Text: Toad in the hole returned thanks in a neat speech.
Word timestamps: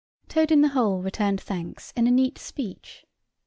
Toad 0.29 0.51
in 0.51 0.61
the 0.61 0.69
hole 0.69 1.03
returned 1.03 1.39
thanks 1.39 1.93
in 1.95 2.07
a 2.07 2.11
neat 2.11 2.39
speech. 2.39 3.05